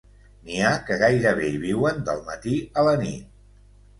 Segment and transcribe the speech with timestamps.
[0.45, 3.29] N'hi ha que gairebé hi viuen, del matí a la nit.